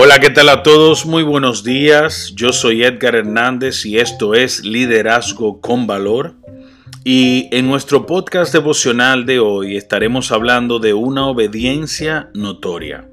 [0.00, 1.06] Hola, ¿qué tal a todos?
[1.06, 2.32] Muy buenos días.
[2.36, 6.36] Yo soy Edgar Hernández y esto es Liderazgo con Valor.
[7.02, 13.08] Y en nuestro podcast devocional de hoy estaremos hablando de una obediencia notoria.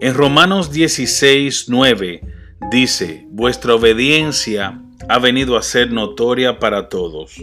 [0.00, 2.22] En Romanos 16, 9
[2.70, 7.34] dice, vuestra obediencia ha venido a ser notoria para todos.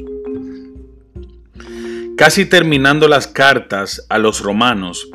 [2.17, 5.07] Casi terminando las cartas a los romanos,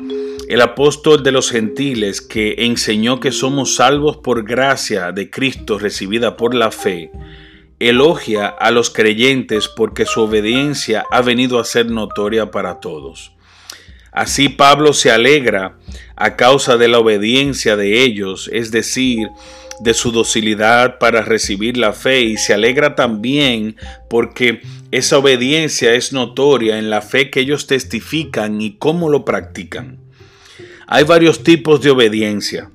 [0.47, 6.37] el apóstol de los gentiles que enseñó que somos salvos por gracia de Cristo recibida
[6.37, 7.11] por la fe,
[7.79, 13.33] elogia a los creyentes porque su obediencia ha venido a ser notoria para todos.
[14.13, 15.77] Así Pablo se alegra
[16.15, 19.27] a causa de la obediencia de ellos, es decir,
[19.81, 23.75] de su docilidad para recibir la fe y se alegra también
[24.09, 30.06] porque esa obediencia es notoria en la fe que ellos testifican y cómo lo practican.
[30.89, 32.71] Hay varios tipos de obediencia.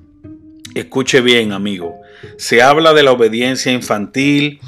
[0.75, 1.95] Escuche bien, amigo.
[2.37, 4.59] Se habla de la obediencia infantil,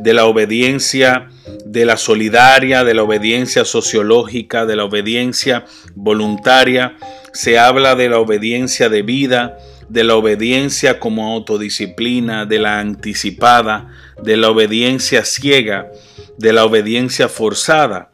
[0.00, 1.28] de la obediencia
[1.64, 6.96] de la solidaria, de la obediencia sociológica, de la obediencia voluntaria.
[7.32, 9.56] Se habla de la obediencia de vida,
[9.88, 13.88] de la obediencia como autodisciplina, de la anticipada,
[14.22, 15.90] de la obediencia ciega,
[16.36, 18.10] de la obediencia forzada.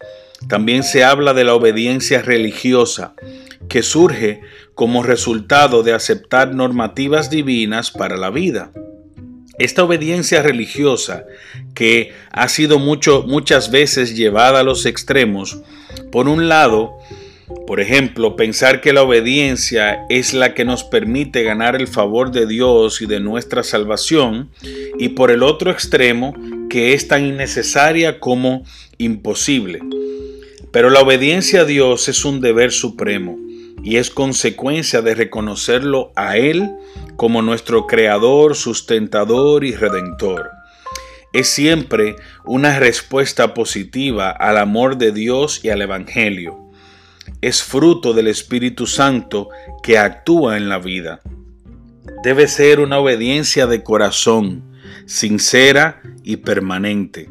[0.49, 3.15] También se habla de la obediencia religiosa,
[3.77, 4.41] que surge
[4.75, 8.73] como resultado de aceptar normativas divinas para la vida.
[9.59, 11.27] Esta obediencia religiosa,
[11.75, 15.61] que ha sido mucho, muchas veces llevada a los extremos,
[16.11, 16.97] por un lado,
[17.67, 22.47] por ejemplo, pensar que la obediencia es la que nos permite ganar el favor de
[22.47, 24.49] Dios y de nuestra salvación,
[24.99, 26.33] y por el otro extremo,
[26.71, 28.65] que es tan innecesaria como
[28.97, 29.81] imposible.
[30.73, 33.37] Pero la obediencia a Dios es un deber supremo
[33.87, 36.73] y es consecuencia de reconocerlo a Él
[37.15, 40.51] como nuestro Creador, sustentador y redentor.
[41.33, 46.69] Es siempre una respuesta positiva al amor de Dios y al Evangelio.
[47.41, 49.51] Es fruto del Espíritu Santo
[49.85, 51.21] que actúa en la vida.
[52.25, 54.65] Debe ser una obediencia de corazón,
[55.07, 57.31] sincera y permanente.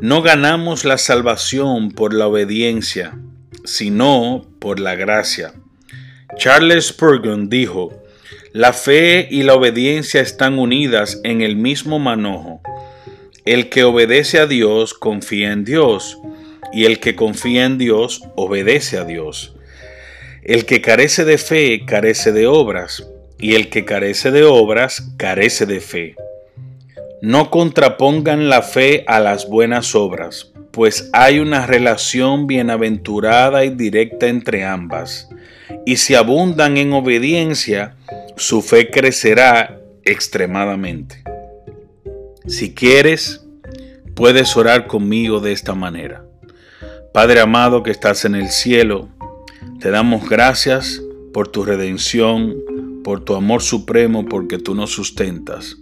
[0.00, 3.16] No ganamos la salvación por la obediencia,
[3.62, 5.54] sino por la gracia.
[6.38, 8.00] Charles Spurgeon dijo,
[8.52, 12.60] la fe y la obediencia están unidas en el mismo manojo.
[13.44, 16.16] El que obedece a Dios confía en Dios,
[16.72, 19.56] y el que confía en Dios obedece a Dios.
[20.44, 23.04] El que carece de fe carece de obras,
[23.40, 26.14] y el que carece de obras carece de fe.
[27.20, 34.28] No contrapongan la fe a las buenas obras, pues hay una relación bienaventurada y directa
[34.28, 35.28] entre ambas
[35.88, 37.96] y si abundan en obediencia,
[38.36, 41.24] su fe crecerá extremadamente.
[42.46, 43.46] Si quieres,
[44.14, 46.26] puedes orar conmigo de esta manera.
[47.14, 49.08] Padre amado que estás en el cielo,
[49.80, 51.00] te damos gracias
[51.32, 52.54] por tu redención,
[53.02, 55.78] por tu amor supremo, porque tú nos sustentas.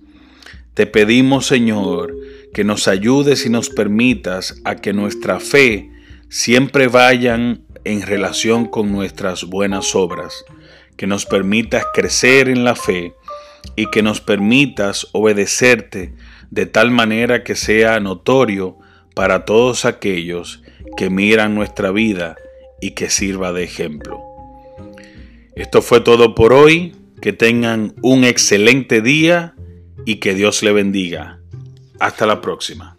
[0.75, 2.15] Te pedimos, Señor,
[2.55, 5.91] que nos ayudes y nos permitas a que nuestra fe
[6.29, 10.45] siempre vayan en relación con nuestras buenas obras,
[10.97, 13.15] que nos permitas crecer en la fe
[13.77, 16.15] y que nos permitas obedecerte
[16.51, 18.79] de tal manera que sea notorio
[19.15, 20.63] para todos aquellos
[20.97, 22.37] que miran nuestra vida
[22.81, 24.21] y que sirva de ejemplo.
[25.55, 29.55] Esto fue todo por hoy, que tengan un excelente día
[30.05, 31.41] y que Dios le bendiga.
[31.99, 32.96] Hasta la próxima.